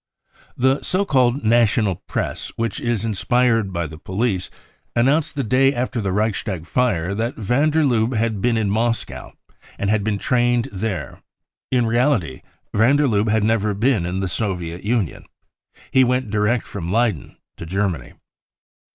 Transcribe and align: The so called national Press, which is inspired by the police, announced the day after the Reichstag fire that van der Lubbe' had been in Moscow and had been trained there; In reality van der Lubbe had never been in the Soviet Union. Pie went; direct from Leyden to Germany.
The 0.57 0.81
so 0.81 1.05
called 1.05 1.43
national 1.43 1.93
Press, 2.07 2.47
which 2.55 2.79
is 2.79 3.05
inspired 3.05 3.71
by 3.71 3.85
the 3.85 3.99
police, 3.99 4.49
announced 4.95 5.35
the 5.35 5.43
day 5.43 5.75
after 5.75 6.01
the 6.01 6.11
Reichstag 6.11 6.65
fire 6.65 7.13
that 7.13 7.35
van 7.35 7.69
der 7.69 7.83
Lubbe' 7.83 8.15
had 8.17 8.41
been 8.41 8.57
in 8.57 8.67
Moscow 8.67 9.31
and 9.77 9.91
had 9.91 10.03
been 10.03 10.17
trained 10.17 10.69
there; 10.71 11.21
In 11.71 11.85
reality 11.85 12.41
van 12.73 12.95
der 12.95 13.05
Lubbe 13.07 13.29
had 13.29 13.43
never 13.43 13.75
been 13.75 14.07
in 14.07 14.21
the 14.21 14.27
Soviet 14.27 14.83
Union. 14.83 15.23
Pie 15.93 16.01
went; 16.01 16.31
direct 16.31 16.65
from 16.65 16.91
Leyden 16.91 17.37
to 17.57 17.65
Germany. 17.67 18.13